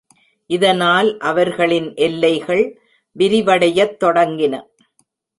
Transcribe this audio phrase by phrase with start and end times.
[0.49, 2.63] இதனால் அவர்களின் எல்லைகள்
[3.19, 4.63] விரிவடையத் தொடங்கின.